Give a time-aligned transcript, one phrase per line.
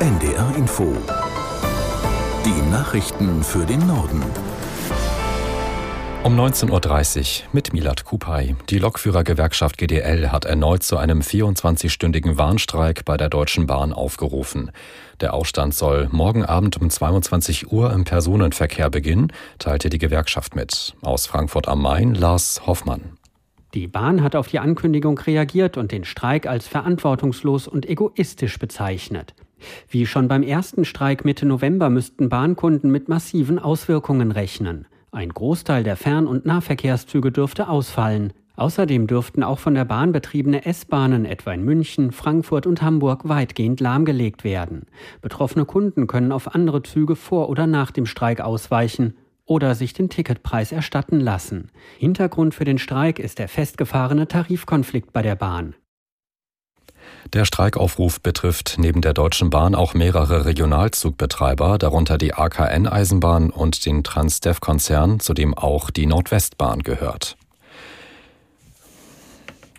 [0.00, 0.96] NDR Info.
[2.46, 4.22] Die Nachrichten für den Norden.
[6.24, 8.56] Um 19.30 Uhr mit Milat Kupay.
[8.70, 14.70] Die Lokführergewerkschaft GDL hat erneut zu einem 24-stündigen Warnstreik bei der Deutschen Bahn aufgerufen.
[15.20, 20.94] Der Ausstand soll morgen Abend um 22 Uhr im Personenverkehr beginnen, teilte die Gewerkschaft mit.
[21.02, 23.18] Aus Frankfurt am Main Lars Hoffmann.
[23.74, 29.34] Die Bahn hat auf die Ankündigung reagiert und den Streik als verantwortungslos und egoistisch bezeichnet.
[29.88, 34.86] Wie schon beim ersten Streik Mitte November müssten Bahnkunden mit massiven Auswirkungen rechnen.
[35.12, 38.32] Ein Großteil der Fern- und Nahverkehrszüge dürfte ausfallen.
[38.56, 43.80] Außerdem dürften auch von der Bahn betriebene S-Bahnen etwa in München, Frankfurt und Hamburg weitgehend
[43.80, 44.82] lahmgelegt werden.
[45.22, 49.14] Betroffene Kunden können auf andere Züge vor oder nach dem Streik ausweichen
[49.46, 51.70] oder sich den Ticketpreis erstatten lassen.
[51.98, 55.74] Hintergrund für den Streik ist der festgefahrene Tarifkonflikt bei der Bahn.
[57.32, 63.86] Der Streikaufruf betrifft neben der Deutschen Bahn auch mehrere Regionalzugbetreiber, darunter die AKN Eisenbahn und
[63.86, 67.36] den Transdev-Konzern, zu dem auch die Nordwestbahn gehört.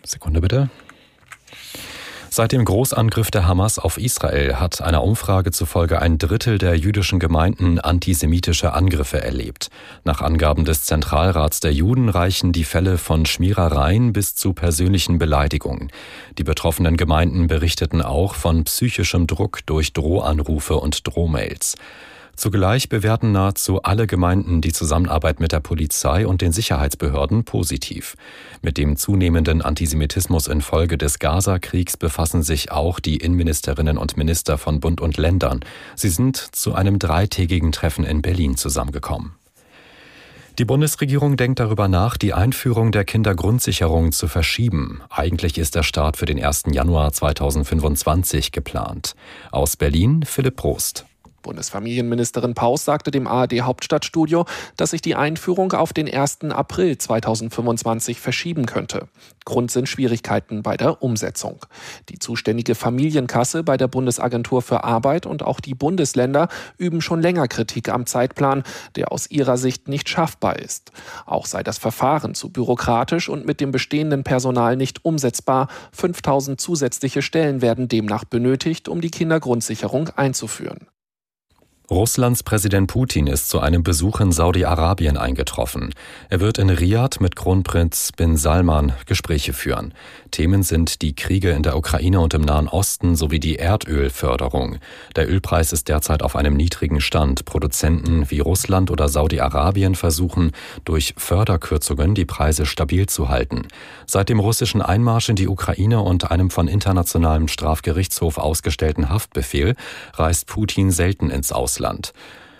[0.04, 0.70] Sekunde bitte.
[2.34, 7.18] Seit dem Großangriff der Hamas auf Israel hat einer Umfrage zufolge ein Drittel der jüdischen
[7.18, 9.68] Gemeinden antisemitische Angriffe erlebt.
[10.04, 15.90] Nach Angaben des Zentralrats der Juden reichen die Fälle von Schmierereien bis zu persönlichen Beleidigungen.
[16.38, 21.76] Die betroffenen Gemeinden berichteten auch von psychischem Druck durch Drohanrufe und Drohmails.
[22.34, 28.16] Zugleich bewerten nahezu alle Gemeinden die Zusammenarbeit mit der Polizei und den Sicherheitsbehörden positiv.
[28.62, 34.80] Mit dem zunehmenden Antisemitismus infolge des Gaza-Kriegs befassen sich auch die Innenministerinnen und Minister von
[34.80, 35.60] Bund und Ländern.
[35.94, 39.32] Sie sind zu einem dreitägigen Treffen in Berlin zusammengekommen.
[40.58, 45.00] Die Bundesregierung denkt darüber nach, die Einführung der Kindergrundsicherung zu verschieben.
[45.08, 46.64] Eigentlich ist der Start für den 1.
[46.72, 49.14] Januar 2025 geplant.
[49.50, 51.06] Aus Berlin Philipp Prost.
[51.42, 56.44] Bundesfamilienministerin Paus sagte dem ARD Hauptstadtstudio, dass sich die Einführung auf den 1.
[56.50, 59.08] April 2025 verschieben könnte.
[59.44, 61.66] Grund sind Schwierigkeiten bei der Umsetzung.
[62.08, 67.48] Die zuständige Familienkasse bei der Bundesagentur für Arbeit und auch die Bundesländer üben schon länger
[67.48, 68.62] Kritik am Zeitplan,
[68.94, 70.92] der aus ihrer Sicht nicht schaffbar ist.
[71.26, 75.68] Auch sei das Verfahren zu bürokratisch und mit dem bestehenden Personal nicht umsetzbar.
[75.92, 80.86] 5000 zusätzliche Stellen werden demnach benötigt, um die Kindergrundsicherung einzuführen.
[81.92, 85.92] Russlands Präsident Putin ist zu einem Besuch in Saudi-Arabien eingetroffen.
[86.30, 89.92] Er wird in Riyadh mit Kronprinz bin Salman Gespräche führen.
[90.30, 94.78] Themen sind die Kriege in der Ukraine und im Nahen Osten sowie die Erdölförderung.
[95.16, 97.44] Der Ölpreis ist derzeit auf einem niedrigen Stand.
[97.44, 100.52] Produzenten wie Russland oder Saudi-Arabien versuchen,
[100.86, 103.68] durch Förderkürzungen die Preise stabil zu halten.
[104.06, 109.74] Seit dem russischen Einmarsch in die Ukraine und einem von internationalem Strafgerichtshof ausgestellten Haftbefehl
[110.14, 111.81] reist Putin selten ins Ausland.
[111.82, 112.12] Russland.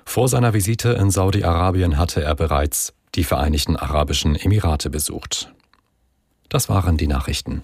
[0.05, 5.53] Vor seiner Visite in Saudi-Arabien hatte er bereits die Vereinigten Arabischen Emirate besucht.
[6.49, 7.63] Das waren die Nachrichten.